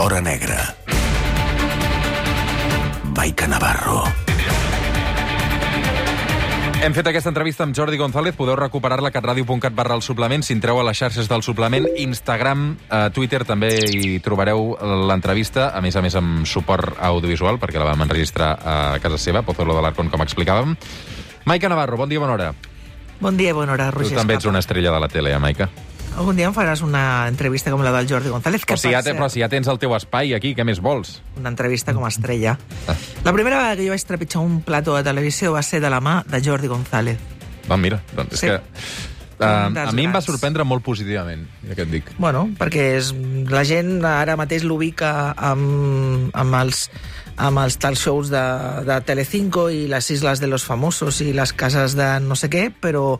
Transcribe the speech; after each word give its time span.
l'hora 0.00 0.20
negra. 0.22 0.56
Maica 3.12 3.46
Navarro. 3.46 4.00
Hem 6.80 6.94
fet 6.96 7.10
aquesta 7.10 7.28
entrevista 7.28 7.66
amb 7.66 7.76
Jordi 7.76 7.98
González. 8.00 8.32
Podeu 8.32 8.56
recuperar-la 8.56 9.10
a 9.10 9.12
catradio.cat 9.12 9.76
barra 9.76 9.98
el 9.98 10.00
suplement. 10.00 10.40
Si 10.40 10.56
entreu 10.56 10.80
a 10.80 10.86
les 10.88 10.96
xarxes 10.96 11.28
del 11.28 11.44
suplement, 11.44 11.84
Instagram, 12.00 12.64
eh, 12.88 13.02
Twitter, 13.12 13.42
també 13.44 13.74
hi 13.76 14.16
trobareu 14.24 14.72
l'entrevista, 15.04 15.68
a 15.76 15.84
més 15.84 16.00
a 16.00 16.00
més 16.00 16.16
amb 16.16 16.48
suport 16.48 16.96
audiovisual, 16.96 17.60
perquè 17.60 17.76
la 17.76 17.92
vam 17.92 18.08
enregistrar 18.08 18.54
a 18.56 18.78
casa 19.04 19.20
seva, 19.20 19.44
Pozuelo 19.44 19.76
de 19.76 19.84
l'Arcon, 19.84 20.08
com 20.08 20.24
explicàvem. 20.24 20.78
Maica 21.44 21.68
Navarro, 21.68 22.00
bon 22.00 22.08
dia, 22.08 22.24
bona 22.24 22.38
hora. 22.38 22.54
Bon 23.20 23.36
dia, 23.36 23.52
bona 23.52 23.76
hora, 23.76 23.92
Tu 23.92 23.98
Roger 23.98 24.16
també 24.16 24.40
ets 24.40 24.48
una 24.48 24.64
estrella 24.64 24.96
de 24.96 25.00
la 25.04 25.12
tele, 25.12 25.36
eh, 25.36 25.38
Maica? 25.38 25.68
Algun 26.20 26.36
dia 26.36 26.50
em 26.50 26.52
faràs 26.52 26.82
una 26.84 27.02
entrevista 27.30 27.72
com 27.72 27.80
la 27.80 27.92
del 27.94 28.06
Jordi 28.10 28.28
González, 28.28 28.66
que 28.66 28.74
Però 28.74 28.80
si, 28.82 28.90
ja, 28.92 29.00
te- 29.02 29.14
però 29.16 29.30
si 29.32 29.40
ja 29.40 29.48
tens 29.48 29.68
el 29.72 29.78
teu 29.80 29.94
espai 29.96 30.34
aquí, 30.36 30.52
què 30.54 30.66
més 30.68 30.80
vols? 30.84 31.22
una 31.40 31.48
entrevista 31.48 31.94
com 31.96 32.04
a 32.04 32.08
estrella. 32.12 32.58
Ah. 32.86 32.96
La 33.24 33.32
primera 33.32 33.56
vegada 33.56 33.76
que 33.78 33.86
jo 33.86 33.94
vaig 33.94 34.04
trepitjar 34.04 34.42
un 34.44 34.60
plató 34.60 34.96
de 34.98 35.02
televisió 35.06 35.52
va 35.54 35.62
ser 35.64 35.80
de 35.80 35.88
la 35.88 36.00
mà 36.04 36.18
de 36.28 36.42
Jordi 36.44 36.68
González. 36.68 37.16
Doncs 37.66 37.80
mira, 37.80 38.02
doncs 38.14 38.34
és 38.34 38.40
Sí. 38.40 38.46
que... 38.52 38.60
Uh, 39.40 39.72
a 39.72 39.92
mi 39.96 40.04
em 40.04 40.12
va 40.12 40.20
sorprendre 40.20 40.64
molt 40.68 40.82
positivament, 40.84 41.46
ja 41.64 41.74
que 41.74 41.86
et 41.86 41.88
dic. 41.90 42.10
Bueno, 42.18 42.50
perquè 42.58 42.98
és, 42.98 43.14
la 43.48 43.62
gent 43.64 44.04
ara 44.04 44.34
mateix 44.36 44.66
l'ubica 44.68 45.32
amb, 45.32 46.28
amb 46.36 46.54
els 46.60 46.90
amb 47.40 47.56
els 47.62 47.78
tal 47.80 47.96
shows 47.96 48.28
de, 48.28 48.42
de 48.84 48.98
Telecinco 49.08 49.70
i 49.72 49.86
les 49.88 50.10
Isles 50.12 50.42
de 50.42 50.46
los 50.52 50.66
Famosos 50.68 51.22
i 51.24 51.32
les 51.32 51.54
cases 51.56 51.94
de 51.96 52.20
no 52.20 52.36
sé 52.36 52.50
què, 52.52 52.66
però 52.68 53.14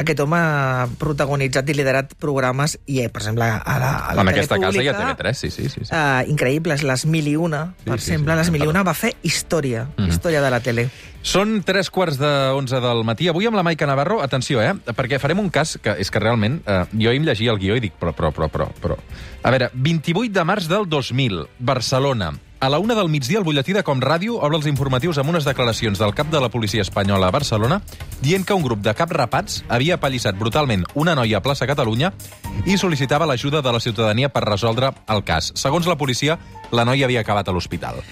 aquest 0.00 0.20
home 0.24 0.36
ha 0.40 0.86
protagonitzat 0.98 1.68
i 1.70 1.74
liderat 1.76 2.14
programes 2.20 2.78
i, 2.86 3.00
eh, 3.04 3.08
per 3.12 3.22
exemple, 3.22 3.44
a 3.44 3.76
la, 3.78 3.90
a 4.10 4.14
la 4.16 4.22
en 4.24 4.32
aquesta 4.32 4.58
casa 4.58 4.82
hi 4.82 4.88
ha 4.88 4.94
pública, 4.96 5.16
TV3, 5.16 5.32
sí, 5.34 5.50
sí. 5.50 5.68
sí, 5.68 5.84
sí. 5.84 5.92
Uh, 5.92 6.24
increïbles, 6.32 6.82
les 6.86 7.06
Mil 7.06 7.28
i 7.28 7.36
Una, 7.36 7.74
Sí, 7.78 7.84
per 7.90 7.98
sí, 8.00 8.10
exemple, 8.12 8.32
sí, 8.34 8.38
les 8.38 8.46
sí, 8.50 8.52
Mil 8.56 8.64
i. 8.64 8.70
Una 8.72 8.82
va 8.86 8.94
fer 8.94 9.14
història, 9.22 9.86
Mhm. 9.96 10.08
història 10.08 10.40
de 10.42 10.50
la 10.50 10.60
tele. 10.60 10.88
Són 11.22 11.62
tres 11.62 11.90
quarts 11.90 12.16
de 12.18 12.30
onze 12.56 12.80
del 12.80 13.04
matí. 13.04 13.28
Avui 13.28 13.46
amb 13.46 13.56
la 13.56 13.62
Maica 13.62 13.86
Navarro, 13.86 14.22
atenció, 14.22 14.62
eh? 14.62 14.72
Perquè 14.96 15.18
farem 15.20 15.38
un 15.38 15.50
cas 15.50 15.78
que 15.82 15.92
és 16.00 16.10
que 16.10 16.18
realment... 16.18 16.62
Eh, 16.66 16.84
jo 16.96 17.10
em 17.12 17.24
llegia 17.24 17.52
el 17.52 17.58
guió 17.60 17.76
i 17.76 17.80
dic, 17.80 17.92
però, 18.00 18.14
però, 18.16 18.32
però, 18.32 18.48
però, 18.48 18.70
però... 18.80 18.96
A 19.42 19.50
veure, 19.52 19.70
28 19.74 20.32
de 20.32 20.44
març 20.44 20.66
del 20.68 20.88
2000, 20.88 21.46
Barcelona. 21.58 22.32
A 22.62 22.68
la 22.68 22.78
una 22.78 22.94
del 22.94 23.08
migdia, 23.08 23.38
el 23.38 23.44
butlletí 23.44 23.72
de 23.72 23.80
Com 23.80 24.02
Ràdio 24.04 24.34
obre 24.36 24.58
els 24.58 24.66
informatius 24.68 25.16
amb 25.16 25.30
unes 25.32 25.46
declaracions 25.48 25.96
del 25.96 26.10
cap 26.12 26.28
de 26.28 26.42
la 26.44 26.50
policia 26.52 26.84
espanyola 26.84 27.30
a 27.30 27.32
Barcelona 27.32 27.78
dient 28.20 28.44
que 28.44 28.52
un 28.52 28.60
grup 28.60 28.82
de 28.84 28.92
cap 28.92 29.14
rapats 29.16 29.62
havia 29.72 29.96
apallissat 29.96 30.36
brutalment 30.36 30.84
una 30.92 31.14
noia 31.16 31.38
a 31.38 31.40
plaça 31.40 31.64
Catalunya 31.64 32.10
i 32.68 32.76
sol·licitava 32.76 33.24
l'ajuda 33.24 33.64
de 33.64 33.72
la 33.72 33.80
ciutadania 33.80 34.28
per 34.28 34.44
resoldre 34.44 34.92
el 35.08 35.24
cas. 35.24 35.54
Segons 35.56 35.88
la 35.88 35.96
policia, 35.96 36.36
la 36.70 36.84
noia 36.84 37.08
havia 37.08 37.24
acabat 37.24 37.48
a 37.48 37.56
l'hospital. 37.56 38.04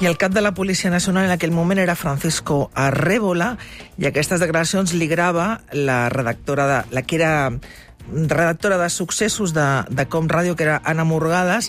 I 0.00 0.08
el 0.08 0.16
cap 0.16 0.32
de 0.32 0.40
la 0.40 0.54
Policia 0.56 0.88
Nacional 0.88 1.28
en 1.28 1.36
aquell 1.36 1.52
moment 1.52 1.84
era 1.84 1.92
Francisco 1.92 2.70
Arrébola 2.72 3.58
i 4.00 4.08
aquestes 4.08 4.40
declaracions 4.40 4.96
li 4.96 5.12
grava 5.12 5.58
la 5.76 6.06
redactora 6.08 6.70
de, 6.70 6.82
la 6.96 7.04
que 7.04 7.20
era 7.20 7.34
redactora 8.08 8.78
de 8.78 8.88
successos 8.88 9.52
de, 9.52 9.66
de 9.90 10.08
Com 10.08 10.24
Ràdio, 10.28 10.56
que 10.56 10.64
era 10.64 10.80
Anna 10.88 11.04
Morgades, 11.04 11.68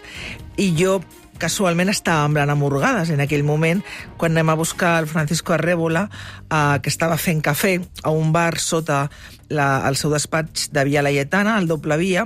i 0.55 0.71
jo 0.79 1.01
casualment 1.41 1.89
estava 1.89 2.27
amb 2.27 2.37
l'Anna 2.37 2.55
Morgades 2.55 3.09
en 3.13 3.23
aquell 3.23 3.43
moment, 3.47 3.81
quan 4.21 4.35
anem 4.35 4.53
a 4.53 4.57
buscar 4.59 4.99
el 5.01 5.09
Francisco 5.09 5.55
Arrébola, 5.55 6.05
eh, 6.47 6.77
que 6.83 6.91
estava 6.93 7.17
fent 7.17 7.41
cafè 7.41 7.79
a 8.03 8.13
un 8.13 8.31
bar 8.35 8.59
sota 8.61 9.07
la, 9.51 9.83
el 9.89 9.97
seu 9.99 10.13
despatx 10.13 10.69
de 10.71 10.85
Via 10.87 11.03
Laietana, 11.03 11.57
al 11.57 11.67
doble 11.67 11.97
via, 11.99 12.25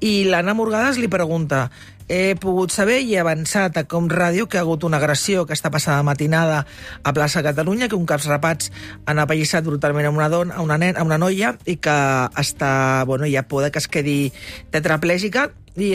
i 0.00 0.22
l'Anna 0.28 0.54
Morgades 0.56 1.00
li 1.02 1.10
pregunta 1.12 1.66
he 2.08 2.34
pogut 2.40 2.72
saber 2.74 3.00
i 3.02 3.14
he 3.14 3.20
avançat 3.22 3.76
a 3.78 3.84
Com 3.88 4.08
Ràdio 4.10 4.48
que 4.48 4.58
ha 4.58 4.64
hagut 4.66 4.84
una 4.84 4.98
agressió 4.98 5.42
aquesta 5.46 5.70
passada 5.70 6.02
matinada 6.02 6.64
a 7.02 7.12
plaça 7.12 7.42
Catalunya, 7.42 7.88
que 7.88 7.96
un 7.98 8.06
caps 8.06 8.26
rapats 8.30 8.70
han 9.06 9.18
apallissat 9.22 9.64
brutalment 9.64 10.06
a 10.06 10.10
una 10.14 10.28
dona, 10.28 10.56
a 10.56 10.62
una, 10.62 10.78
nen, 10.78 10.96
a 10.96 11.02
una 11.06 11.18
noia 11.18 11.56
i 11.66 11.76
que 11.76 11.96
està, 12.42 13.04
bueno, 13.06 13.26
hi 13.26 13.36
ha 13.36 13.46
por 13.48 13.68
que 13.70 13.78
es 13.78 13.88
quedi 13.88 14.32
tetraplègica 14.70 15.50
i, 15.76 15.88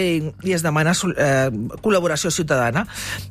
i 0.44 0.54
es 0.56 0.64
demana 0.66 0.94
eh, 0.94 1.50
col·laboració 1.84 2.32
ciutadana. 2.34 2.88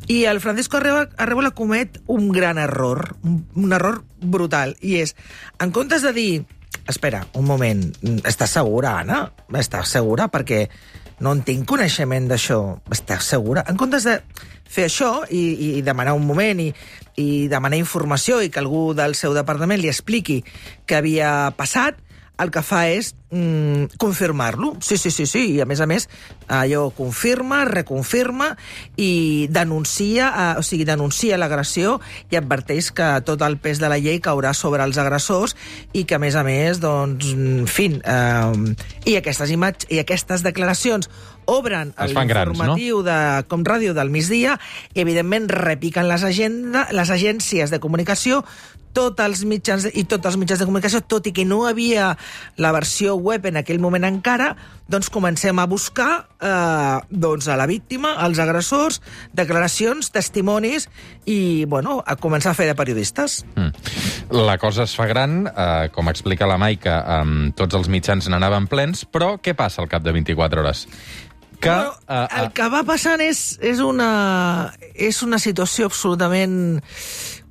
I 0.07 0.25
el 0.31 0.41
Francisco 0.41 0.77
Arreba- 0.79 1.09
Arrebola 1.17 1.51
comet 1.51 1.99
un 2.07 2.29
gran 2.33 2.59
error, 2.59 3.17
un, 3.25 3.41
un 3.57 3.73
error 3.73 4.05
brutal, 4.21 4.77
i 4.81 5.01
és, 5.03 5.17
en 5.59 5.73
comptes 5.75 6.03
de 6.07 6.13
dir 6.13 6.45
espera, 6.87 7.25
un 7.35 7.47
moment, 7.49 7.81
estàs 8.29 8.53
segura, 8.61 8.99
Anna? 9.01 9.25
Estàs 9.59 9.91
segura? 9.97 10.29
Perquè 10.31 10.69
no 11.21 11.33
en 11.33 11.43
tinc 11.47 11.67
coneixement 11.69 12.29
d'això. 12.31 12.61
Estàs 12.93 13.31
segura? 13.35 13.65
En 13.71 13.79
comptes 13.81 14.07
de 14.09 14.19
fer 14.69 14.89
això 14.89 15.11
i, 15.31 15.79
i 15.79 15.83
demanar 15.87 16.17
un 16.19 16.27
moment 16.27 16.61
i, 16.61 16.71
i 17.23 17.29
demanar 17.49 17.79
informació 17.81 18.41
i 18.43 18.51
que 18.51 18.61
algú 18.61 18.91
del 18.97 19.15
seu 19.19 19.35
departament 19.37 19.81
li 19.81 19.93
expliqui 19.93 20.43
què 20.87 20.99
havia 20.99 21.31
passat, 21.57 22.01
el 22.39 22.51
que 22.53 22.63
fa 22.65 22.83
és 22.93 23.15
mm, 23.31 23.97
confirmar-lo. 24.01 24.75
Sí, 24.81 24.99
sí, 25.01 25.11
sí, 25.11 25.27
sí. 25.27 25.45
I 25.57 25.61
a 25.65 25.67
més 25.69 25.81
a 25.81 25.87
més, 25.89 26.09
allò 26.53 26.91
confirma, 26.97 27.65
reconfirma 27.69 28.51
i 29.01 29.47
denuncia, 29.51 30.29
eh, 30.29 30.49
o 30.61 30.65
sigui, 30.67 30.85
denuncia 30.89 31.39
l'agressió 31.41 31.97
i 32.31 32.37
adverteix 32.37 32.91
que 32.97 33.09
tot 33.27 33.45
el 33.47 33.59
pes 33.63 33.81
de 33.81 33.91
la 33.93 34.01
llei 34.03 34.21
caurà 34.25 34.53
sobre 34.55 34.85
els 34.85 35.01
agressors 35.01 35.57
i 35.93 36.05
que, 36.05 36.19
a 36.19 36.23
més 36.23 36.37
a 36.37 36.45
més, 36.47 36.81
doncs, 36.83 37.33
en 37.33 37.67
fi, 37.71 37.89
eh, 37.97 38.75
i, 39.07 39.17
aquestes 39.17 39.53
imatges, 39.55 39.89
i 39.93 40.03
aquestes 40.03 40.45
declaracions 40.45 41.11
obren 41.47 41.93
grans, 41.97 42.53
no? 42.53 42.55
l'informatiu 42.55 43.03
de 43.07 43.19
Com 43.51 43.65
Ràdio 43.67 43.95
del 43.97 44.11
migdia 44.11 44.57
i, 44.95 45.01
evidentment, 45.03 45.49
repiquen 45.51 46.09
les, 46.11 46.25
agenda, 46.27 46.87
les 46.93 47.13
agències 47.15 47.73
de 47.73 47.81
comunicació 47.83 48.43
tots 48.97 49.21
els 49.21 49.45
mitjans 49.45 49.87
i 49.93 50.07
tots 50.09 50.31
els 50.31 50.39
mitjans 50.41 50.63
de 50.63 50.69
comunicació, 50.69 51.03
tot 51.05 51.27
i 51.29 51.33
que 51.37 51.45
no 51.45 51.65
havia 51.69 52.15
la 52.63 52.73
versió 52.73 53.17
web 53.21 53.45
en 53.51 53.61
aquell 53.61 53.81
moment 53.83 54.07
encara, 54.09 54.55
doncs 54.89 55.11
comencem 55.13 55.59
a 55.61 55.67
buscar 55.69 56.11
eh, 56.41 56.97
doncs 57.11 57.51
a 57.53 57.59
la 57.61 57.67
víctima, 57.69 58.15
als 58.25 58.41
agressors, 58.41 59.03
declaracions, 59.37 60.09
testimonis 60.15 60.89
i, 61.27 61.67
bueno, 61.69 61.99
a 62.07 62.17
començar 62.17 62.55
a 62.55 62.59
fer 62.59 62.71
de 62.71 62.79
periodistes. 62.79 63.43
Mm. 63.57 64.41
La 64.47 64.57
cosa 64.63 64.87
es 64.87 64.97
fa 64.97 65.09
gran, 65.11 65.45
eh, 65.51 65.91
com 65.93 66.09
explica 66.09 66.49
la 66.49 66.59
Maica, 66.59 67.03
amb 67.21 67.53
tots 67.59 67.77
els 67.77 67.93
mitjans 67.93 68.31
n'anaven 68.33 68.71
plens, 68.71 69.05
però 69.05 69.37
què 69.43 69.57
passa 69.59 69.83
al 69.85 69.93
cap 69.93 70.07
de 70.07 70.15
24 70.17 70.65
hores? 70.65 70.87
Que, 71.67 71.75
Bueno, 71.75 71.95
eh, 72.09 72.27
el 72.41 72.53
que 72.55 72.69
va 72.71 72.83
passant 72.87 73.23
és, 73.25 73.59
és, 73.59 73.81
una, 73.83 74.73
és 74.95 75.19
una 75.27 75.41
situació 75.43 75.91
absolutament 75.91 76.79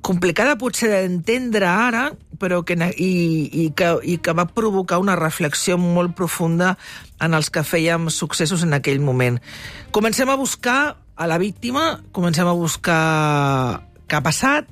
complicada 0.06 0.54
potser 0.56 0.88
d'entendre 0.92 1.66
ara, 1.68 2.06
però 2.40 2.62
que, 2.64 2.76
i, 2.96 3.10
i, 3.50 3.66
que, 3.76 3.90
i 4.06 4.16
que 4.22 4.34
va 4.36 4.46
provocar 4.48 5.00
una 5.02 5.16
reflexió 5.18 5.76
molt 5.80 6.14
profunda 6.16 6.76
en 7.20 7.34
els 7.36 7.50
que 7.50 7.64
fèiem 7.66 8.08
successos 8.14 8.62
en 8.64 8.76
aquell 8.76 9.02
moment. 9.04 9.40
Comencem 9.92 10.30
a 10.30 10.38
buscar 10.38 10.96
a 11.16 11.26
la 11.26 11.38
víctima, 11.42 12.02
comencem 12.12 12.48
a 12.48 12.56
buscar 12.56 13.02
què 14.06 14.18
ha 14.18 14.24
passat 14.24 14.68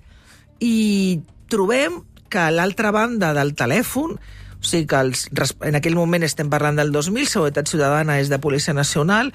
i 0.63 1.21
trobem 1.51 2.03
que 2.31 2.41
a 2.41 2.53
l'altra 2.55 2.93
banda 2.95 3.33
del 3.37 3.55
telèfon 3.59 4.17
o 4.65 4.67
sigui 4.67 4.89
que 4.89 4.97
els, 4.97 5.29
en 5.61 5.77
aquell 5.77 5.97
moment 5.99 6.25
estem 6.25 6.49
parlant 6.51 6.81
del 6.81 6.91
2000, 6.95 7.29
Seguretat 7.29 7.69
Ciutadana 7.69 8.19
és 8.23 8.33
de 8.33 8.41
Policia 8.41 8.73
Nacional, 8.73 9.33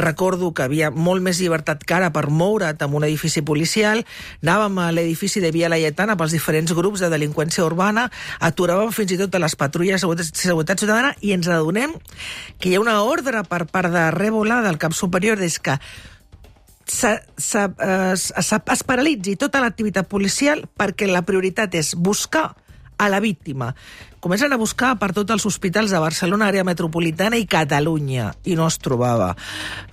recordo 0.00 0.54
que 0.56 0.64
havia 0.64 0.88
molt 0.90 1.20
més 1.20 1.36
llibertat 1.42 1.82
que 1.84 1.94
ara 1.94 2.08
per 2.14 2.30
moure't 2.32 2.80
en 2.80 2.94
un 2.96 3.04
edifici 3.04 3.42
policial, 3.44 4.00
anàvem 4.40 4.78
a 4.80 4.86
l'edifici 4.96 5.42
de 5.44 5.50
Via 5.52 5.68
Laietana 5.68 6.16
pels 6.16 6.32
diferents 6.32 6.72
grups 6.72 7.04
de 7.04 7.10
delinqüència 7.12 7.66
urbana, 7.66 8.06
aturàvem 8.40 8.94
fins 8.96 9.12
i 9.12 9.20
tot 9.20 9.36
les 9.36 9.56
patrulles 9.60 10.00
de 10.00 10.24
seguretat, 10.30 10.80
ciutadana 10.80 11.12
i 11.20 11.34
ens 11.36 11.50
adonem 11.52 11.92
que 12.58 12.70
hi 12.70 12.78
ha 12.78 12.80
una 12.80 13.02
ordre 13.04 13.44
per 13.44 13.66
part 13.68 13.92
de 13.92 14.08
Rèbola, 14.16 14.62
del 14.64 14.80
cap 14.80 14.96
superior, 14.96 15.42
és 15.44 15.60
que 15.60 15.76
se, 16.88 17.12
se, 17.36 17.68
es, 18.12 18.32
es, 18.36 18.52
es 18.52 18.82
paralitzi 18.88 19.36
tota 19.36 19.60
l'activitat 19.60 20.08
policial 20.08 20.64
perquè 20.76 21.06
la 21.08 21.22
prioritat 21.28 21.76
és 21.78 21.92
buscar 21.94 22.54
a 23.02 23.08
la 23.10 23.20
víctima. 23.20 23.74
Comencen 24.22 24.52
a 24.54 24.56
buscar 24.60 24.94
per 25.00 25.10
tots 25.12 25.34
els 25.34 25.44
hospitals 25.48 25.90
de 25.90 25.98
Barcelona, 25.98 26.46
àrea 26.52 26.62
metropolitana 26.64 27.36
i 27.40 27.46
Catalunya, 27.50 28.28
i 28.46 28.54
no 28.54 28.68
es 28.70 28.78
trobava. 28.78 29.32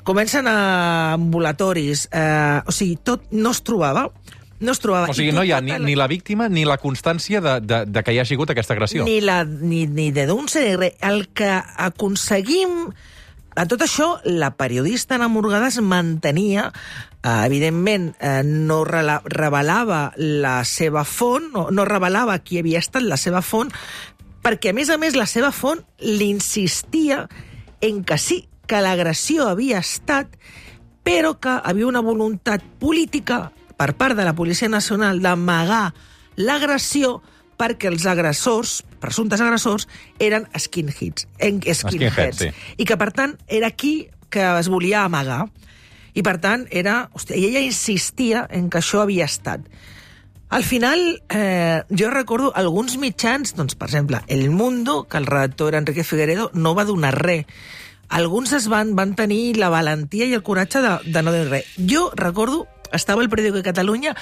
Comencen 0.05 0.45
a 0.47 1.13
ambulatoris, 1.17 2.07
eh, 2.13 2.61
o 2.65 2.71
sigui, 2.71 2.99
tot 3.01 3.25
no 3.31 3.51
es 3.55 3.63
trobava. 3.65 4.09
No 4.59 4.73
es 4.75 4.79
trobava. 4.83 5.07
o 5.09 5.13
sigui, 5.15 5.31
no 5.31 5.41
hi 5.47 5.53
ha 5.53 5.61
tota 5.61 5.65
ni, 5.65 5.71
la- 5.71 5.85
ni 5.87 5.95
la 5.95 6.07
víctima 6.11 6.49
ni 6.51 6.65
la 6.67 6.75
constància 6.77 7.39
de, 7.41 7.53
de, 7.63 7.77
de 7.87 8.03
que 8.03 8.11
hi 8.13 8.19
ha 8.19 8.25
sigut 8.27 8.49
aquesta 8.51 8.73
agressió. 8.75 9.05
ni, 9.07 9.21
la, 9.21 9.45
ni, 9.45 9.85
ni 9.87 10.11
de 10.11 10.25
denúncia 10.27 10.61
ni 10.61 10.75
res. 10.75 10.93
El 11.01 11.29
que 11.33 11.47
aconseguim... 11.49 12.91
A 13.55 13.65
tot 13.67 13.81
això, 13.81 14.19
la 14.23 14.51
periodista 14.57 15.15
Ana 15.15 15.27
Morgades 15.27 15.79
mantenia, 15.81 16.69
eh, 17.23 17.45
evidentment, 17.45 18.13
eh, 18.19 18.43
no 18.43 18.83
revelava 18.85 20.13
la 20.15 20.63
seva 20.63 21.03
font, 21.03 21.51
no, 21.53 21.69
no 21.71 21.85
revelava 21.85 22.39
qui 22.39 22.59
havia 22.59 22.79
estat 22.79 23.03
la 23.03 23.17
seva 23.17 23.41
font, 23.41 23.71
perquè, 24.43 24.69
a 24.71 24.77
més 24.77 24.89
a 24.89 24.97
més, 24.97 25.17
la 25.17 25.27
seva 25.27 25.51
font 25.51 25.81
li 25.99 26.29
insistia 26.29 27.27
en 27.81 28.03
que 28.03 28.17
sí, 28.17 28.43
que 28.69 28.81
l'agressió 28.85 29.49
havia 29.49 29.81
estat 29.81 30.35
però 31.03 31.39
que 31.41 31.55
havia 31.63 31.87
una 31.87 32.03
voluntat 32.05 32.61
política 32.79 33.49
per 33.79 33.95
part 33.97 34.17
de 34.17 34.25
la 34.27 34.35
Policia 34.37 34.69
Nacional 34.69 35.23
d'amagar 35.23 35.93
l'agressió 36.37 37.19
perquè 37.59 37.91
els 37.91 38.07
agressors, 38.07 38.79
presumptes 39.03 39.43
agressors, 39.43 39.87
eren 40.23 40.47
skinheads. 40.55 41.27
En 41.37 41.59
skinheads. 41.59 41.83
Skinheads, 41.83 42.43
sí. 42.45 42.51
I 42.79 42.87
que, 42.87 42.97
per 42.99 43.11
tant, 43.15 43.35
era 43.47 43.67
aquí 43.67 44.09
que 44.31 44.45
es 44.59 44.69
volia 44.71 45.03
amagar. 45.03 45.45
I, 46.15 46.23
per 46.25 46.37
tant, 46.41 46.65
era... 46.71 47.09
Hòstia, 47.13 47.37
i 47.37 47.49
ella 47.49 47.63
insistia 47.63 48.45
en 48.49 48.69
que 48.71 48.79
això 48.79 49.03
havia 49.03 49.27
estat. 49.27 49.65
Al 50.49 50.63
final, 50.65 51.21
eh, 51.29 51.83
jo 51.93 52.09
recordo 52.09 52.53
alguns 52.57 52.97
mitjans, 52.97 53.53
doncs, 53.55 53.75
per 53.77 53.91
exemple, 53.91 54.23
El 54.27 54.49
Mundo, 54.49 55.03
que 55.07 55.17
el 55.17 55.27
redactor 55.27 55.69
era 55.69 55.83
Enrique 55.83 56.03
Figueredo, 56.03 56.49
no 56.53 56.73
va 56.73 56.87
donar 56.89 57.13
res. 57.13 57.45
Alguns 58.09 58.55
es 58.57 58.65
van, 58.67 58.95
van 58.97 59.13
tenir 59.13 59.59
la 59.61 59.69
valentia 59.69 60.25
i 60.25 60.33
el 60.33 60.41
coratge 60.41 60.81
de, 60.81 60.95
de 61.05 61.21
no 61.21 61.35
dir 61.35 61.45
res. 61.51 61.69
Jo 61.77 62.09
recordo 62.17 62.65
estava 62.95 63.23
al 63.23 63.29
periòdic 63.31 63.59
de 63.59 63.63
Catalunya, 63.65 64.15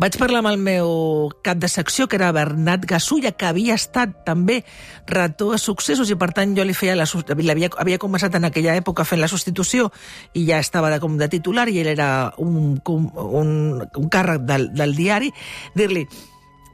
vaig 0.00 0.16
parlar 0.20 0.42
amb 0.42 0.50
el 0.52 0.58
meu 0.60 1.30
cap 1.46 1.60
de 1.60 1.68
secció, 1.68 2.06
que 2.08 2.18
era 2.18 2.32
Bernat 2.36 2.86
Gasulla, 2.88 3.32
que 3.32 3.48
havia 3.48 3.76
estat 3.78 4.20
també 4.26 4.60
redactor 5.06 5.54
de 5.54 5.60
successos 5.62 6.10
i, 6.10 6.18
per 6.20 6.32
tant, 6.36 6.54
jo 6.56 6.66
li 6.66 6.76
feia 6.76 6.96
la... 6.98 7.06
Havia, 7.06 7.70
havia 7.80 8.00
començat 8.02 8.34
en 8.36 8.48
aquella 8.48 8.76
època 8.78 9.06
fent 9.08 9.22
la 9.22 9.30
substitució 9.30 9.90
i 10.34 10.46
ja 10.48 10.60
estava 10.60 10.90
de, 10.92 11.00
com 11.02 11.18
de 11.18 11.28
titular 11.32 11.68
i 11.68 11.80
ell 11.82 11.92
era 11.94 12.10
un, 12.38 12.80
un, 12.86 13.52
un 13.82 14.10
càrrec 14.12 14.46
del, 14.48 14.70
del 14.76 14.96
diari, 14.96 15.32
dir-li, 15.76 16.06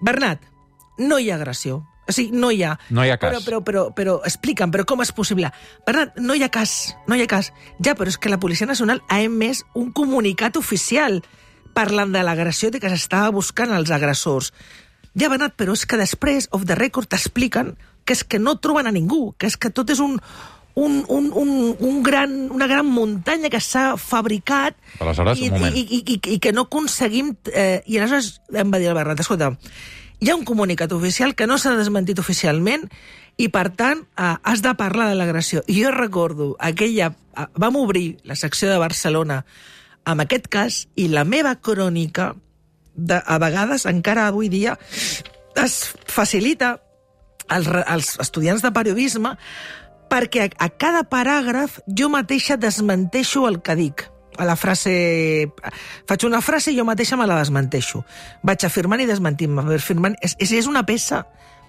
Bernat, 0.04 0.42
no 0.98 1.18
hi 1.18 1.30
ha 1.30 1.36
agressió, 1.36 1.82
o 2.06 2.14
sigui, 2.14 2.36
no 2.36 2.52
hi 2.54 2.62
ha. 2.62 2.76
No 2.90 3.04
hi 3.04 3.10
ha 3.10 3.18
cas. 3.18 3.34
Però, 3.34 3.42
però, 3.42 3.60
però, 3.66 3.84
però 3.96 4.16
explica'm, 4.28 4.70
però 4.74 4.86
com 4.86 5.02
és 5.02 5.12
possible? 5.16 5.50
Bernat, 5.86 6.20
no 6.22 6.36
hi 6.36 6.44
ha 6.46 6.50
cas, 6.52 6.94
no 7.10 7.18
hi 7.18 7.24
ha 7.24 7.30
cas. 7.30 7.50
Ja, 7.82 7.96
però 7.98 8.12
és 8.12 8.18
que 8.18 8.32
la 8.32 8.40
Policia 8.42 8.68
Nacional 8.68 9.02
ha 9.08 9.20
emès 9.24 9.64
un 9.74 9.90
comunicat 9.96 10.56
oficial 10.60 11.20
parlant 11.76 12.14
de 12.14 12.22
l'agressió 12.24 12.70
de 12.70 12.80
que 12.80 12.90
s'estava 12.92 13.34
buscant 13.34 13.74
els 13.74 13.90
agressors. 13.92 14.52
Ja, 15.16 15.30
Bernat, 15.32 15.56
però 15.58 15.74
és 15.76 15.84
que 15.88 15.98
després, 16.00 16.48
off 16.52 16.66
the 16.68 16.76
record, 16.78 17.10
t'expliquen 17.10 17.74
que 18.06 18.14
és 18.14 18.22
que 18.22 18.38
no 18.38 18.56
troben 18.62 18.86
a 18.86 18.94
ningú, 18.94 19.34
que 19.36 19.50
és 19.50 19.56
que 19.58 19.72
tot 19.74 19.90
és 19.90 19.98
un, 20.00 20.14
un, 20.76 21.00
un, 21.08 21.30
un, 21.34 21.50
un 21.80 22.02
gran, 22.06 22.36
una 22.54 22.68
gran 22.70 22.86
muntanya 22.86 23.50
que 23.50 23.60
s'ha 23.64 23.96
fabricat 23.98 24.76
Aleshores, 25.00 25.40
i, 25.40 25.48
i, 25.48 25.82
i, 25.82 26.00
i, 26.14 26.18
i 26.36 26.38
que 26.38 26.52
no 26.54 26.68
aconseguim... 26.68 27.34
Eh, 27.50 27.82
I 27.88 27.98
aleshores 27.98 28.36
em 28.54 28.70
va 28.70 28.80
dir 28.80 28.92
el 28.92 28.98
Bernat, 28.98 29.24
escolta, 29.24 29.56
hi 30.20 30.30
ha 30.30 30.36
un 30.36 30.44
comunicat 30.44 30.92
oficial 30.96 31.34
que 31.34 31.46
no 31.46 31.58
s'ha 31.58 31.76
desmentit 31.76 32.18
oficialment 32.18 32.86
i, 33.36 33.50
per 33.52 33.68
tant, 33.76 34.06
eh, 34.16 34.34
has 34.42 34.62
de 34.64 34.72
parlar 34.78 35.10
de 35.10 35.18
l'agressió. 35.18 35.62
I 35.66 35.82
jo 35.82 35.92
recordo 35.92 36.54
aquella... 36.58 37.12
Eh, 37.36 37.46
vam 37.54 37.76
obrir 37.76 38.18
la 38.24 38.36
secció 38.36 38.70
de 38.70 38.80
Barcelona 38.80 39.44
amb 40.06 40.22
aquest 40.24 40.48
cas 40.48 40.86
i 40.96 41.08
la 41.12 41.26
meva 41.28 41.56
crònica, 41.60 42.34
de, 42.96 43.20
a 43.20 43.38
vegades, 43.42 43.84
encara 43.84 44.28
avui 44.30 44.48
dia, 44.48 44.78
es 45.56 45.92
facilita 46.08 46.78
als, 47.48 47.68
als 47.68 48.16
estudiants 48.22 48.64
de 48.64 48.72
periodisme 48.72 49.36
perquè 50.10 50.46
a, 50.46 50.50
a 50.64 50.68
cada 50.70 51.04
paràgraf 51.10 51.80
jo 51.86 52.08
mateixa 52.12 52.56
desmenteixo 52.56 53.46
el 53.48 53.60
que 53.60 53.76
dic 53.76 54.06
a 54.38 54.44
la 54.48 54.56
frase... 54.56 55.48
Faig 56.08 56.24
una 56.28 56.40
frase 56.44 56.72
i 56.72 56.78
jo 56.78 56.84
mateixa 56.88 57.16
me 57.16 57.26
la 57.26 57.38
desmenteixo. 57.40 58.04
Vaig 58.42 58.64
afirmant 58.68 59.00
i 59.02 59.06
desmentint-me. 59.08 59.64
Afirmant... 59.76 60.16
És, 60.22 60.36
és, 60.38 60.52
una 60.70 60.84
peça 60.88 61.24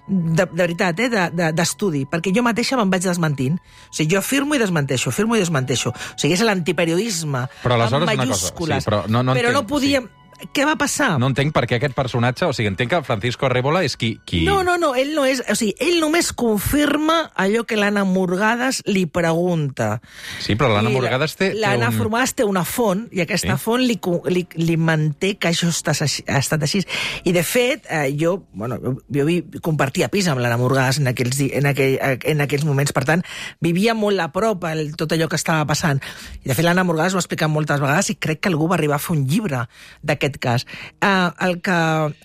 de, 0.08 0.46
de 0.46 0.46
veritat, 0.56 1.00
eh, 1.04 1.08
de- 1.12 1.26
de- 1.36 1.50
d'estudi, 1.52 2.04
de, 2.06 2.10
perquè 2.12 2.32
jo 2.34 2.42
mateixa 2.46 2.78
me'n 2.80 2.88
vaig 2.92 3.04
desmentint. 3.04 3.58
O 3.90 3.92
sigui, 3.96 4.14
jo 4.14 4.22
afirmo 4.22 4.56
i 4.56 4.60
desmenteixo, 4.62 5.10
afirmo 5.12 5.36
i 5.36 5.42
desmenteixo. 5.42 5.90
O 5.92 6.16
sigui, 6.20 6.32
és 6.38 6.44
l'antiperiodisme, 6.46 7.42
amb 7.84 7.92
una 8.04 8.14
cosa, 8.32 8.52
sí, 8.80 8.88
però 8.88 9.02
no- 9.08 9.22
no 9.22 9.34
però 9.36 9.52
no 9.52 9.60
entenc, 9.64 9.68
podíem... 9.74 10.08
Què 10.54 10.62
va 10.66 10.76
passar? 10.78 11.16
No 11.18 11.26
entenc 11.32 11.50
per 11.54 11.64
què 11.66 11.78
aquest 11.78 11.96
personatge... 11.96 12.46
O 12.46 12.54
sigui, 12.54 12.68
entenc 12.70 12.92
que 12.92 13.00
Francisco 13.06 13.48
Rébola 13.50 13.82
és 13.86 13.96
qui... 13.98 14.12
qui... 14.28 14.44
No, 14.46 14.60
no, 14.62 14.76
no, 14.78 14.92
ell 14.94 15.10
no 15.16 15.24
és... 15.26 15.40
O 15.50 15.56
sigui, 15.58 15.72
ell 15.82 15.98
només 15.98 16.30
confirma 16.36 17.16
allò 17.34 17.64
que 17.66 17.78
l'Anna 17.78 18.04
Morgades 18.06 18.84
li 18.86 19.06
pregunta. 19.10 19.96
Sí, 20.44 20.54
però 20.54 20.70
l'Anna 20.76 20.92
Morgades 20.94 21.34
té, 21.40 21.50
L'Anna 21.58 21.88
un... 21.90 21.98
Morgades 21.98 22.36
té 22.38 22.46
una 22.46 22.62
font, 22.68 23.06
i 23.10 23.24
aquesta 23.24 23.56
Sí. 23.56 23.62
font 23.64 23.82
li, 23.82 23.96
li, 24.30 24.44
li 24.60 24.76
manté 24.76 25.32
que 25.40 25.50
això 25.50 25.70
està, 25.72 25.94
ha 25.96 26.38
estat 26.38 26.62
així. 26.68 26.84
I, 27.24 27.32
de 27.34 27.42
fet, 27.42 27.88
eh, 27.90 28.12
jo, 28.20 28.36
bueno, 28.52 28.78
jo, 28.78 29.26
vi, 29.26 29.40
compartia 29.64 30.10
pis 30.12 30.28
amb 30.30 30.42
l'Anna 30.44 30.60
Morgades 30.60 31.00
en 31.02 31.10
aquells, 31.10 31.40
en, 31.48 31.66
aquell, 31.72 31.98
en 31.98 32.44
aquells 32.46 32.66
moments. 32.68 32.94
Per 32.94 33.02
tant, 33.08 33.24
vivia 33.64 33.96
molt 33.98 34.22
a 34.22 34.28
prop 34.34 34.68
el, 34.70 34.92
tot 35.00 35.16
allò 35.16 35.26
que 35.32 35.40
estava 35.40 35.66
passant. 35.66 35.98
I, 36.44 36.46
de 36.46 36.54
fet, 36.54 36.62
l'Anna 36.66 36.86
Morgades 36.86 37.16
ho 37.16 37.18
ha 37.18 37.24
explicat 37.24 37.50
moltes 37.50 37.82
vegades 37.82 38.12
i 38.14 38.18
crec 38.20 38.44
que 38.44 38.52
algú 38.52 38.70
va 38.70 38.78
arribar 38.78 39.00
a 39.00 39.02
fer 39.02 39.16
un 39.16 39.26
llibre 39.26 39.64
d'aquest 40.02 40.27
cas. 40.36 40.66
Eh, 41.00 41.30
el 41.46 41.62
que, 41.64 41.78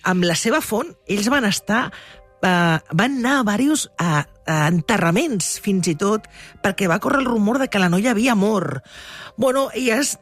amb 0.04 0.28
la 0.28 0.36
seva 0.36 0.60
font, 0.60 0.92
ells 1.08 1.30
van 1.32 1.48
estar 1.48 1.86
eh, 2.44 2.78
van 2.92 3.18
anar 3.18 3.38
a 3.40 3.42
diversos 3.48 3.88
a 3.98 4.26
enterraments, 4.68 5.58
fins 5.64 5.88
i 5.88 5.94
tot, 5.96 6.26
perquè 6.62 6.88
va 6.90 7.00
córrer 7.00 7.22
el 7.22 7.30
rumor 7.30 7.58
de 7.62 7.70
que 7.72 7.80
la 7.80 7.88
noia 7.88 8.12
havia 8.12 8.34
mort. 8.36 8.84
Bueno, 9.40 9.70
i 9.74 9.88
és, 9.94 10.18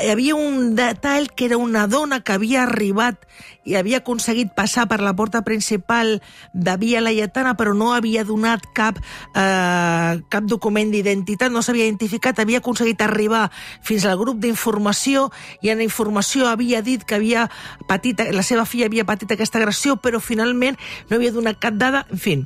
hi 0.00 0.10
havia 0.10 0.34
un 0.34 0.74
detall 0.76 1.30
que 1.34 1.46
era 1.46 1.56
una 1.58 1.86
dona 1.86 2.20
que 2.20 2.34
havia 2.34 2.64
arribat 2.64 3.24
i 3.64 3.76
havia 3.78 4.02
aconseguit 4.02 4.52
passar 4.54 4.86
per 4.88 5.00
la 5.00 5.14
porta 5.16 5.42
principal 5.42 6.20
de 6.52 6.76
Via 6.76 7.00
Laietana, 7.00 7.54
però 7.56 7.72
no 7.74 7.92
havia 7.94 8.24
donat 8.24 8.64
cap, 8.76 8.98
eh, 9.34 10.20
cap 10.28 10.44
document 10.50 10.92
d'identitat, 10.92 11.50
no 11.50 11.62
s'havia 11.62 11.86
identificat, 11.88 12.38
havia 12.38 12.60
aconseguit 12.60 13.00
arribar 13.00 13.50
fins 13.82 14.04
al 14.04 14.18
grup 14.20 14.38
d'informació 14.42 15.30
i 15.62 15.72
en 15.72 15.80
informació 15.80 16.48
havia 16.48 16.82
dit 16.82 17.04
que 17.04 17.16
havia 17.16 17.48
patit, 17.88 18.20
la 18.32 18.42
seva 18.42 18.66
filla 18.68 18.86
havia 18.86 19.08
patit 19.08 19.32
aquesta 19.32 19.58
agressió, 19.58 19.96
però 19.96 20.20
finalment 20.20 20.76
no 21.08 21.16
havia 21.16 21.32
donat 21.32 21.58
cap 21.60 21.74
dada, 21.80 22.04
en 22.10 22.18
fi. 22.20 22.36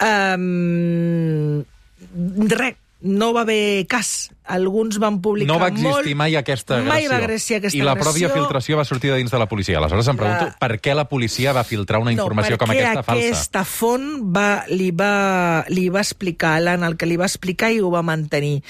Um, 0.00 1.64
res, 2.48 2.76
no 3.02 3.32
va 3.32 3.42
haver 3.42 3.86
cas. 3.86 4.30
Alguns 4.44 4.98
van 4.98 5.20
publicar 5.22 5.52
No 5.52 5.60
va 5.60 5.68
existir 5.68 5.90
molt, 5.92 6.14
mai 6.16 6.34
aquesta 6.36 6.76
agressió. 6.76 6.92
Mai 6.92 7.06
va 7.08 7.18
existir 7.24 7.56
aquesta 7.56 7.78
I 7.78 7.82
la 7.82 7.92
agressió. 7.92 8.10
pròpia 8.12 8.30
filtració 8.34 8.76
va 8.76 8.84
sortir 8.84 9.10
de 9.12 9.16
dins 9.18 9.30
de 9.30 9.38
la 9.38 9.46
policia. 9.48 9.78
Aleshores 9.78 10.08
em 10.08 10.16
pregunto 10.16 10.44
La- 10.50 10.56
per 10.58 10.80
què 10.80 10.94
la 10.94 11.08
policia 11.08 11.52
va 11.52 11.64
filtrar 11.64 12.00
una 12.00 12.12
informació 12.12 12.56
no, 12.56 12.58
com 12.58 12.70
aquesta 12.70 13.02
falsa. 13.02 13.26
aquesta 13.26 13.64
font 13.64 14.08
va, 14.36 14.64
li, 14.68 14.90
va, 14.90 15.64
li 15.68 15.88
va 15.88 16.00
explicar 16.00 16.60
l'Anna 16.60 16.86
el 16.88 16.96
que 16.96 17.06
li 17.06 17.16
va 17.16 17.26
explicar 17.26 17.70
i 17.72 17.80
ho 17.80 17.90
va 17.90 18.02
mantenir. 18.02 18.62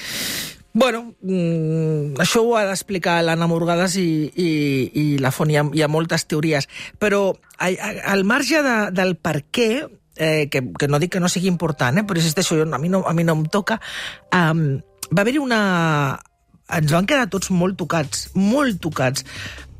Bueno, 0.72 1.14
mm, 1.22 2.14
això 2.22 2.44
ho 2.46 2.52
ha 2.56 2.64
d'explicar 2.68 3.16
l'Anna 3.26 3.48
Morgades 3.50 3.96
i, 3.98 4.30
i, 4.36 4.50
i 4.94 5.18
la 5.18 5.32
font. 5.34 5.50
Hi 5.50 5.56
ha, 5.58 5.64
hi 5.74 5.82
ha 5.82 5.88
moltes 5.90 6.26
teories. 6.30 6.68
Però 7.00 7.34
a- 7.58 7.66
a- 7.66 8.12
al 8.12 8.22
marge 8.22 8.62
de, 8.62 8.76
del 8.94 9.16
per 9.16 9.46
què, 9.50 9.88
eh, 10.20 10.48
que, 10.52 10.62
que 10.76 10.88
no 10.88 11.00
dic 11.00 11.16
que 11.16 11.22
no 11.24 11.32
sigui 11.32 11.48
important, 11.48 11.96
eh, 11.96 12.04
però 12.04 12.20
insisteixo, 12.20 12.58
jo, 12.60 12.68
a, 12.68 12.78
mi 12.78 12.92
no, 12.92 13.00
a 13.08 13.14
mi 13.16 13.24
no 13.24 13.38
em 13.38 13.46
toca, 13.48 13.80
um, 14.36 14.66
va 15.10 15.24
haver-hi 15.24 15.40
una... 15.42 15.62
Ens 16.70 16.92
van 16.94 17.08
quedar 17.08 17.26
tots 17.32 17.50
molt 17.50 17.74
tocats, 17.80 18.28
molt 18.38 18.78
tocats, 18.84 19.24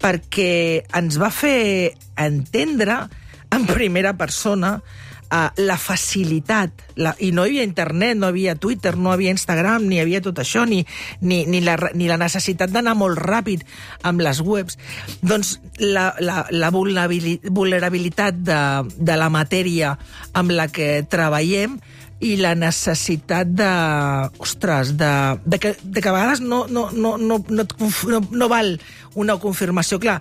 perquè 0.03 0.83
ens 0.99 1.21
va 1.23 1.29
fer 1.31 1.93
entendre 2.19 3.05
en 3.55 3.67
primera 3.69 4.17
persona 4.19 4.81
uh, 5.31 5.49
la 5.63 5.77
facilitat, 5.81 6.85
la, 7.01 7.15
i 7.19 7.31
no 7.33 7.47
hi 7.47 7.55
havia 7.55 7.67
internet, 7.69 8.19
no 8.19 8.29
hi 8.29 8.35
havia 8.35 8.57
Twitter, 8.61 8.97
no 8.97 9.11
hi 9.11 9.19
havia 9.19 9.35
Instagram, 9.35 9.87
ni 9.89 9.99
hi 9.99 10.03
havia 10.05 10.21
tot 10.25 10.39
això, 10.43 10.67
ni, 10.69 10.83
ni, 11.23 11.45
ni, 11.47 11.63
la, 11.65 11.79
ni 11.95 12.11
la 12.11 12.19
necessitat 12.21 12.71
d'anar 12.75 12.97
molt 12.99 13.19
ràpid 13.19 13.65
amb 14.03 14.21
les 14.25 14.43
webs. 14.45 14.79
Doncs 15.23 15.57
la, 15.81 16.11
la, 16.21 16.45
la 16.51 16.71
vulnerabili- 16.75 17.41
vulnerabilitat 17.49 18.43
de, 18.45 18.61
de 18.99 19.17
la 19.17 19.31
matèria 19.33 19.97
amb 20.35 20.53
la 20.55 20.69
que 20.69 21.01
treballem 21.11 21.79
i 22.21 22.35
la 22.37 22.53
necessitat 22.55 23.49
de... 23.57 23.71
Ostres, 24.45 24.93
de, 25.01 25.13
de, 25.47 25.59
que, 25.59 25.73
de 25.81 26.03
que 26.05 26.11
a 26.11 26.13
vegades 26.13 26.43
no, 26.45 26.67
no, 26.69 26.91
no, 26.93 27.17
no, 27.17 27.39
no, 27.49 27.65
no, 27.65 28.21
no 28.31 28.49
val 28.53 28.75
una 29.15 29.39
confirmació. 29.41 29.97
Clar, 30.03 30.19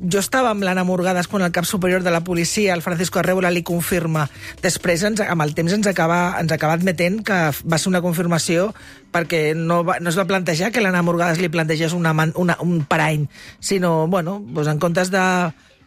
jo 0.00 0.18
estava 0.18 0.50
amb 0.50 0.64
l'Anna 0.66 0.84
Morgades 0.84 1.28
quan 1.30 1.44
el 1.46 1.52
cap 1.54 1.66
superior 1.68 2.02
de 2.02 2.10
la 2.10 2.22
policia, 2.24 2.74
el 2.74 2.82
Francisco 2.82 3.20
Arrebola, 3.20 3.52
li 3.54 3.62
confirma. 3.62 4.26
Després, 4.62 5.04
ens, 5.06 5.22
amb 5.22 5.44
el 5.44 5.54
temps, 5.54 5.72
ens 5.72 5.86
acaba, 5.86 6.34
ens 6.40 6.52
acaba 6.52 6.74
admetent 6.74 7.20
que 7.26 7.38
va 7.62 7.78
ser 7.78 7.92
una 7.92 8.02
confirmació 8.04 8.72
perquè 9.14 9.54
no, 9.54 9.82
va, 9.86 10.00
no 10.02 10.10
es 10.10 10.18
va 10.18 10.26
plantejar 10.26 10.72
que 10.74 10.82
l'Anna 10.82 11.04
Morgades 11.06 11.38
li 11.38 11.52
plantegés 11.52 11.94
una, 11.94 12.12
una, 12.34 12.58
un 12.60 12.82
parany, 12.88 13.28
sinó, 13.60 14.08
bueno, 14.10 14.40
doncs 14.42 14.72
en 14.74 14.82
comptes 14.82 15.12
de 15.14 15.22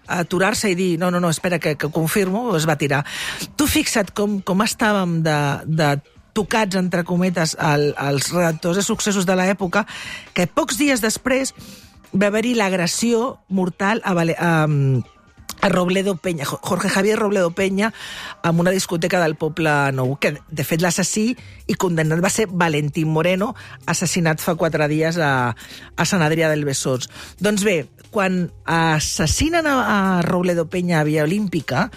aturar-se 0.08 0.72
i 0.72 0.78
dir 0.80 0.94
no, 1.00 1.12
no, 1.12 1.20
no, 1.20 1.30
espera, 1.30 1.60
que, 1.60 1.76
que 1.76 1.92
confirmo, 1.92 2.56
es 2.56 2.68
va 2.68 2.78
tirar. 2.80 3.04
Tu 3.60 3.68
fixa't 3.68 4.14
com, 4.16 4.40
com 4.40 4.64
estàvem 4.64 5.20
de, 5.26 5.40
de 5.68 5.98
tocats, 6.38 6.78
entre 6.80 7.04
cometes, 7.04 7.58
al, 7.60 7.92
als 7.98 8.32
redactors 8.32 8.80
de 8.80 8.86
successos 8.86 9.28
de 9.28 9.36
l'època, 9.36 9.84
que 10.38 10.48
pocs 10.48 10.80
dies 10.80 11.04
després 11.04 11.54
va 12.14 12.28
haver-hi 12.28 12.54
l'agressió 12.56 13.40
mortal 13.50 14.02
a, 14.04 14.14
Vale, 14.14 14.36
a, 14.40 14.64
a 14.64 14.68
a 15.60 15.70
Robledo 15.70 16.18
Peña, 16.18 16.46
Jo- 16.46 16.60
Jorge 16.62 16.88
Javier 16.88 17.18
Robledo 17.18 17.50
Peña, 17.50 17.92
en 18.44 18.60
una 18.60 18.70
discoteca 18.70 19.20
del 19.20 19.34
Poble 19.36 19.72
Nou, 19.92 20.20
que 20.22 20.38
de 20.52 20.64
fet 20.64 20.84
l'assassí 20.86 21.32
i 21.66 21.74
condemnat 21.74 22.22
va 22.24 22.30
ser 22.30 22.46
Valentín 22.46 23.10
Moreno, 23.10 23.56
assassinat 23.90 24.38
fa 24.40 24.54
quatre 24.54 24.86
dies 24.88 25.18
a, 25.18 25.56
a 25.98 26.06
Sant 26.06 26.22
Adrià 26.22 26.52
del 26.54 26.62
Besòs. 26.64 27.10
Doncs 27.42 27.66
bé, 27.66 27.88
quan 28.14 28.52
assassinen 28.70 29.66
a, 29.66 29.74
a 30.20 30.22
Robledo 30.22 30.68
Peña 30.70 31.00
a 31.02 31.04
Via 31.10 31.24
Olímpica, 31.26 31.90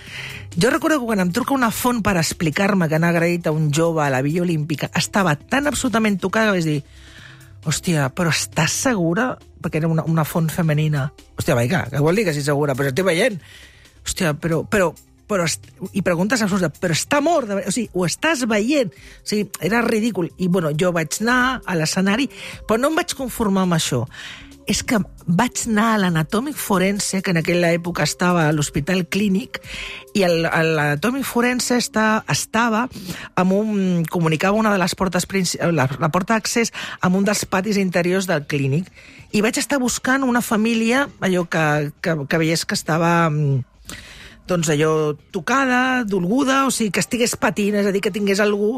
jo 0.57 0.71
recordo 0.73 0.99
que 0.99 1.07
quan 1.13 1.21
em 1.21 1.31
truca 1.31 1.53
una 1.53 1.69
font 1.71 2.01
per 2.03 2.17
explicar-me 2.17 2.89
que 2.89 2.97
han 2.97 3.05
agredit 3.05 3.47
a 3.47 3.53
un 3.53 3.69
jove 3.77 4.01
a 4.07 4.09
la 4.11 4.23
Via 4.25 4.41
Olímpica, 4.41 4.89
estava 4.97 5.37
tan 5.37 5.69
absolutament 5.69 6.17
tocada 6.19 6.49
que 6.49 6.59
vaig 6.63 6.65
dir 6.65 6.81
hòstia, 7.67 8.09
però 8.17 8.33
estàs 8.33 8.75
segura? 8.89 9.35
Perquè 9.61 9.81
era 9.83 9.91
una, 9.91 10.05
una 10.09 10.25
font 10.25 10.49
femenina. 10.53 11.09
Hòstia, 11.37 11.59
vaja, 11.59 11.85
què 11.93 12.03
vol 12.03 12.17
dir 12.17 12.27
que 12.29 12.35
sí 12.37 12.45
segura? 12.45 12.77
Però 12.79 12.91
estic 12.91 13.07
veient. 13.07 13.41
Hòstia, 14.07 14.35
però... 14.41 14.65
però 14.69 14.93
però, 15.31 15.45
i 15.95 16.03
preguntes 16.03 16.41
absurdes, 16.43 16.73
però 16.83 16.91
està 16.91 17.21
mort, 17.23 17.47
de... 17.47 17.61
o 17.63 17.71
sigui, 17.71 17.87
ho 17.95 18.03
estàs 18.03 18.41
veient. 18.51 18.91
O 18.91 19.29
sigui, 19.31 19.45
era 19.63 19.79
ridícul. 19.87 20.27
I, 20.43 20.49
bueno, 20.51 20.73
jo 20.75 20.91
vaig 20.97 21.21
anar 21.23 21.61
a 21.63 21.77
l'escenari, 21.79 22.27
però 22.67 22.81
no 22.83 22.91
em 22.91 22.99
vaig 22.99 23.15
conformar 23.15 23.63
amb 23.69 23.77
això. 23.79 24.01
És 24.69 24.83
que 24.87 25.01
vaig 25.27 25.65
anar 25.69 25.87
a 25.95 26.01
l'anatòmic 26.03 26.59
forense, 26.59 27.23
que 27.23 27.33
en 27.33 27.41
aquella 27.41 27.73
època 27.75 28.05
estava 28.07 28.47
a 28.47 28.53
l'Hospital 28.53 29.05
Clínic, 29.09 29.61
i 30.15 30.25
l'anatòmic 30.27 31.25
forense 31.27 31.79
està, 31.79 32.25
estava 32.31 32.87
amb 33.39 33.55
un... 33.57 34.05
comunicava 34.11 34.59
una 34.59 34.73
de 34.75 34.81
les 34.83 34.95
portes 34.99 35.27
la, 35.71 35.87
la 35.87 36.11
porta 36.11 36.35
d'accés 36.35 36.73
amb 37.01 37.17
un 37.17 37.25
dels 37.25 37.45
patis 37.47 37.79
interiors 37.79 38.27
del 38.27 38.47
clínic. 38.47 38.91
I 39.33 39.43
vaig 39.43 39.59
estar 39.59 39.79
buscant 39.79 40.27
una 40.27 40.43
família, 40.43 41.09
allò 41.21 41.47
que, 41.47 41.93
que, 42.03 42.17
que 42.27 42.43
veiés 42.43 42.67
que 42.67 42.75
estava... 42.75 43.31
doncs 44.51 44.71
allò 44.75 45.15
tocada, 45.31 46.03
dolguda, 46.05 46.65
o 46.67 46.73
sigui, 46.75 46.91
que 46.95 47.03
estigués 47.03 47.37
patint, 47.41 47.79
és 47.79 47.87
a 47.87 47.93
dir, 47.95 48.03
que 48.03 48.13
tingués 48.15 48.43
algú 48.43 48.73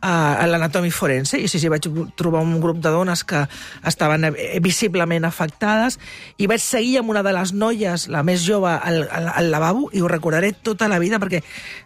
a, 0.00 0.12
a 0.40 0.46
l'anatòmic 0.48 0.94
forense. 0.96 1.38
I 1.38 1.50
sí, 1.50 1.60
sí, 1.60 1.70
vaig 1.70 1.84
trobar 2.18 2.42
un 2.44 2.58
grup 2.62 2.80
de 2.84 2.92
dones 2.94 3.24
que 3.28 3.44
estaven 3.86 4.30
eh, 4.30 4.58
visiblement 4.64 5.28
afectades 5.28 5.98
i 6.38 6.48
vaig 6.50 6.64
seguir 6.64 7.02
amb 7.02 7.12
una 7.12 7.24
de 7.26 7.34
les 7.36 7.52
noies, 7.52 8.08
la 8.12 8.24
més 8.26 8.44
jove, 8.46 8.72
al, 8.72 9.04
al, 9.12 9.28
al 9.42 9.50
lavabo 9.52 9.88
i 9.92 10.02
ho 10.02 10.08
recordaré 10.10 10.54
tota 10.54 10.88
la 10.88 11.00
vida 11.02 11.20
perquè 11.20 11.42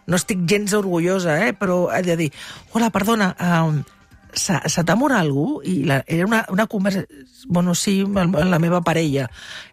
no 0.07 0.19
estic 0.19 0.47
gens 0.49 0.75
orgullosa, 0.77 1.39
eh? 1.47 1.51
però 1.57 1.87
he 1.93 2.03
de 2.05 2.17
dir, 2.19 2.31
hola, 2.73 2.89
perdona, 2.93 3.33
um, 3.39 3.83
se, 4.33 4.57
se 4.69 4.83
t'ha 4.83 4.95
mort 4.99 5.15
algú? 5.15 5.61
I 5.65 5.83
la, 5.89 6.03
era 6.07 6.25
una, 6.25 6.45
una 6.49 6.67
conversa... 6.67 7.05
Bueno, 7.47 7.75
sí, 7.75 8.01
amb 8.03 8.37
la 8.37 8.59
meva 8.59 8.81
parella. 8.81 9.29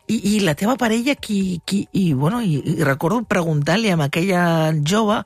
I, 0.06 0.18
i 0.36 0.40
la 0.44 0.54
teva 0.54 0.76
parella, 0.80 1.16
qui... 1.16 1.60
qui 1.64 1.86
i, 1.92 2.12
bueno, 2.12 2.42
i, 2.42 2.60
i 2.60 2.84
recordo 2.84 3.22
preguntar-li 3.24 3.90
a 3.90 3.98
aquella 4.06 4.44
jove 4.86 5.22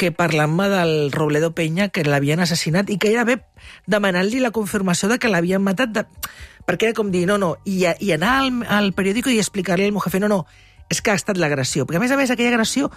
que 0.00 0.12
parlant-me 0.16 0.70
del 0.72 1.12
Robledo 1.12 1.50
Peña 1.52 1.90
que 1.92 2.06
l'havien 2.06 2.40
assassinat 2.40 2.88
i 2.88 2.96
que 2.96 3.10
era 3.12 3.26
bé 3.28 3.36
demanant-li 3.84 4.40
la 4.40 4.52
confirmació 4.56 5.10
de 5.10 5.18
que 5.20 5.28
l'havien 5.28 5.60
matat 5.60 5.92
de... 5.92 6.06
perquè 6.64 6.88
era 6.88 6.96
com 6.96 7.10
dir, 7.12 7.26
no, 7.28 7.36
no, 7.36 7.50
i, 7.68 7.84
i 7.84 8.12
anar 8.16 8.38
al, 8.40 8.50
al 8.64 8.92
periòdico 8.96 9.28
i 9.28 9.36
explicar-li 9.42 9.84
al 9.84 9.92
meu 9.92 10.00
jefe, 10.00 10.22
no, 10.22 10.30
no, 10.32 10.46
és 10.90 11.00
que 11.04 11.12
ha 11.12 11.18
estat 11.20 11.38
l'agressió. 11.38 11.84
Perquè, 11.86 12.00
a 12.00 12.02
més 12.02 12.16
a 12.16 12.18
més, 12.18 12.32
aquella 12.32 12.54
agressió 12.54 12.90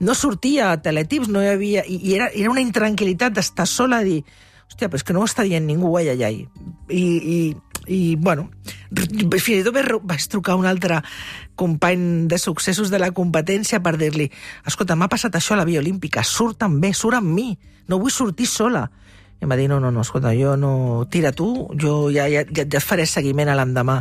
no 0.00 0.16
sortia 0.18 0.72
a 0.72 0.80
teletips, 0.82 1.28
no 1.28 1.44
hi 1.44 1.52
havia... 1.52 1.84
I, 1.86 2.00
i 2.08 2.16
era, 2.18 2.30
era 2.34 2.50
una 2.50 2.64
intranquil·litat 2.64 3.36
d'estar 3.36 3.68
sola 3.70 4.02
dir 4.04 4.22
hòstia, 4.68 4.88
però 4.88 5.00
és 5.00 5.06
que 5.06 5.14
no 5.14 5.22
ho 5.22 5.28
està 5.28 5.44
dient 5.46 5.66
ningú, 5.66 5.94
ai, 5.98 6.10
ai, 6.12 6.22
ai. 6.24 6.48
I, 6.88 7.04
i, 7.36 7.38
i 7.86 8.16
bueno, 8.16 8.48
fins 8.92 9.60
i 9.60 9.64
tot 9.64 9.74
vaig, 9.74 10.28
trucar 10.30 10.56
un 10.58 10.66
altre 10.66 11.00
company 11.56 12.26
de 12.28 12.38
successos 12.38 12.90
de 12.90 12.98
la 12.98 13.12
competència 13.14 13.80
per 13.80 13.96
dir-li 13.96 14.28
escolta, 14.66 14.96
m'ha 14.96 15.08
passat 15.08 15.34
això 15.34 15.54
a 15.54 15.62
la 15.62 15.66
Via 15.68 15.80
Olímpica, 15.80 16.24
surt 16.24 16.62
amb 16.66 16.82
mi, 16.82 16.92
surt 16.94 17.20
amb 17.20 17.32
mi, 17.32 17.52
no 17.88 18.00
vull 18.02 18.12
sortir 18.12 18.48
sola. 18.50 18.86
I 19.36 19.44
em 19.44 19.52
va 19.52 19.56
dir, 19.58 19.68
no, 19.68 19.78
no, 19.80 19.90
no, 19.92 20.00
escolta, 20.00 20.32
jo 20.34 20.56
no... 20.56 21.06
Tira 21.12 21.32
tu, 21.32 21.68
jo 21.76 22.08
ja, 22.10 22.24
ja, 22.32 22.44
ja, 22.48 22.64
et 22.64 22.78
faré 22.80 23.04
seguiment 23.06 23.50
a 23.52 23.56
l'endemà. 23.58 24.00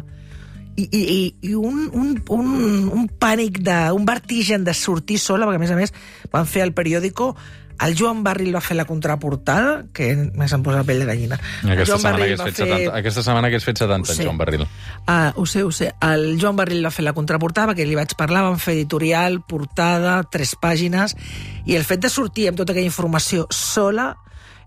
I, 0.76 0.86
i, 0.92 1.04
i, 1.48 1.54
un, 1.56 1.86
un, 1.96 2.16
un, 2.36 2.48
un 2.92 3.06
pànic, 3.20 3.62
de, 3.64 3.76
un 3.96 4.08
vertigen 4.08 4.66
de 4.68 4.74
sortir 4.76 5.20
sola, 5.20 5.48
perquè 5.48 5.60
a 5.60 5.64
més 5.64 5.72
a 5.76 5.78
més 5.80 5.94
van 6.34 6.48
fer 6.48 6.66
al 6.66 6.74
periòdico 6.76 7.34
el 7.82 7.96
Joan 7.98 8.24
Barril 8.24 8.54
va 8.56 8.62
fer 8.64 8.78
la 8.78 8.86
contraportada, 8.88 9.86
que 9.94 10.12
més 10.16 10.54
em 10.56 10.64
posa 10.64 10.82
la 10.82 10.88
pell 10.88 11.02
de 11.04 11.08
gallina. 11.10 11.40
Aquesta 11.64 11.92
Joan 11.92 12.02
setmana, 12.02 12.20
Barril 12.20 12.40
va 12.40 12.50
fet 12.50 12.62
70, 12.62 12.92
aquesta 13.02 13.24
setmana 13.26 13.52
hagués 13.52 13.68
fet 13.68 13.82
70 13.84 14.12
Ho 14.12 14.16
sé. 14.16 14.28
Joan 14.28 14.42
Barril. 14.42 14.66
Ah, 15.06 15.34
ho 15.36 15.46
sé, 15.46 15.64
ho 15.64 15.72
sé. 15.76 15.92
El 16.02 16.38
Joan 16.42 16.60
Barril 16.60 16.86
va 16.86 16.94
fer 16.96 17.06
la 17.08 17.16
contraportada 17.18 17.74
perquè 17.74 17.88
li 17.88 17.98
vaig 17.98 18.16
parlar, 18.20 18.46
vam 18.48 18.60
fer 18.62 18.78
editorial, 18.80 19.42
portada, 19.48 20.22
tres 20.32 20.56
pàgines, 20.62 21.18
i 21.66 21.76
el 21.76 21.88
fet 21.88 22.06
de 22.06 22.14
sortir 22.14 22.50
amb 22.50 22.62
tota 22.62 22.74
aquella 22.76 22.92
informació 22.92 23.50
sola 23.52 24.14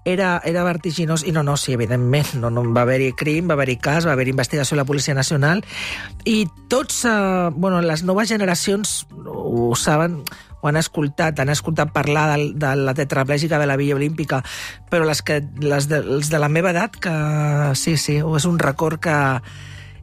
era, 0.09 0.41
era 0.45 0.65
vertiginós. 0.65 1.25
I 1.27 1.33
no, 1.33 1.43
no, 1.43 1.57
sí, 1.57 1.73
evidentment, 1.73 2.35
no, 2.41 2.50
no 2.50 2.65
va 2.73 2.83
haver-hi 2.87 3.12
crim, 3.19 3.49
va 3.49 3.57
haver-hi 3.59 3.77
cas, 3.83 4.07
va 4.07 4.15
haver-hi 4.17 4.33
investigació 4.35 4.77
a 4.77 4.83
la 4.83 4.87
Policia 4.88 5.15
Nacional, 5.15 5.65
i 6.25 6.47
tots, 6.69 7.05
eh, 7.05 7.50
bueno, 7.55 7.83
les 7.83 8.05
noves 8.05 8.29
generacions 8.29 9.07
ho 9.27 9.75
saben, 9.77 10.23
ho 10.61 10.69
han 10.69 10.77
escoltat, 10.81 11.38
han 11.38 11.53
escoltat 11.53 11.93
parlar 11.95 12.27
de, 12.33 12.50
de 12.59 12.75
la 12.83 12.95
tetraplègica 12.99 13.59
de 13.59 13.71
la 13.71 13.79
Via 13.79 13.97
Olímpica, 13.97 14.43
però 14.91 15.07
les, 15.07 15.23
que, 15.23 15.41
les, 15.62 15.88
de, 15.91 16.03
els 16.03 16.31
de 16.33 16.43
la 16.43 16.50
meva 16.50 16.75
edat, 16.75 16.99
que 16.99 17.17
sí, 17.79 17.97
sí, 17.97 18.21
és 18.21 18.49
un 18.49 18.62
record 18.62 19.03
que... 19.03 19.19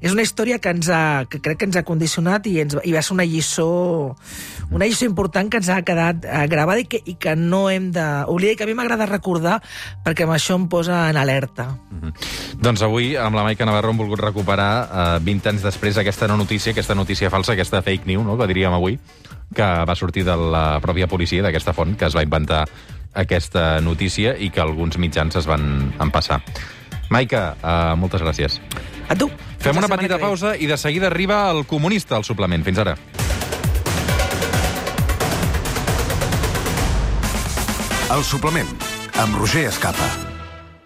És 0.06 0.14
una 0.14 0.22
història 0.22 0.60
que 0.62 0.70
ens 0.70 0.86
ha, 0.92 1.26
que 1.32 1.40
crec 1.42 1.58
que 1.58 1.66
ens 1.66 1.78
ha 1.80 1.86
condicionat 1.88 2.46
i, 2.46 2.60
ens, 2.62 2.76
i 2.86 2.92
va 2.94 3.02
ser 3.02 3.16
una 3.16 3.24
lliçó, 3.26 3.66
una 4.70 4.86
lliçó 4.86 5.08
important 5.08 5.50
que 5.50 5.58
ens 5.58 5.70
ha 5.72 5.80
quedat 5.88 6.28
eh, 6.28 6.44
gravada 6.52 6.84
i 6.84 6.86
que, 6.86 7.00
i 7.10 7.16
que 7.18 7.34
no 7.40 7.64
hem 7.72 7.88
d'oblidar 7.96 8.54
i 8.54 8.60
que 8.60 8.68
a 8.68 8.70
mi 8.70 8.76
m'agrada 8.78 9.08
recordar 9.10 9.56
perquè 10.06 10.28
amb 10.28 10.36
això 10.36 10.60
em 10.60 10.68
posa 10.70 11.00
en 11.10 11.18
alerta. 11.18 11.72
Doncs 12.62 12.84
avui, 12.86 13.16
amb 13.18 13.40
la 13.40 13.48
Maica 13.48 13.66
Navarro, 13.66 13.96
hem 13.96 14.04
volgut 14.04 14.22
recuperar, 14.22 14.70
eh, 14.84 15.08
20 15.26 15.54
anys 15.56 15.66
després, 15.66 15.98
aquesta 15.98 16.30
no 16.30 16.38
notícia, 16.38 16.76
aquesta 16.76 16.94
notícia 16.94 17.32
falsa, 17.34 17.56
aquesta 17.56 17.82
fake 17.82 18.06
news, 18.12 18.28
no?, 18.28 18.38
que 18.38 18.52
diríem 18.52 18.78
avui, 18.78 19.00
que 19.54 19.68
va 19.86 19.96
sortir 19.96 20.26
de 20.26 20.36
la 20.36 20.80
pròpia 20.82 21.08
policia, 21.08 21.44
d'aquesta 21.46 21.74
font, 21.74 21.96
que 21.98 22.08
es 22.10 22.16
va 22.16 22.24
inventar 22.26 22.66
aquesta 23.16 23.80
notícia 23.82 24.36
i 24.38 24.50
que 24.52 24.62
alguns 24.62 24.98
mitjans 24.98 25.36
es 25.40 25.48
van 25.48 25.94
empassar. 26.02 26.42
Maica, 27.10 27.56
eh, 27.62 27.96
moltes 27.96 28.22
gràcies. 28.22 28.60
A 29.08 29.16
tu. 29.16 29.30
Fem 29.60 29.78
una 29.78 29.90
petita 29.90 30.20
pausa 30.22 30.56
i 30.58 30.68
de 30.70 30.78
seguida 30.78 31.08
arriba 31.08 31.50
el 31.52 31.66
comunista 31.66 32.18
al 32.18 32.24
suplement. 32.24 32.66
Fins 32.66 32.82
ara. 32.82 32.98
El 38.16 38.24
suplement, 38.24 38.70
amb 39.18 39.36
Roger 39.42 39.66
Escapa. 39.72 40.25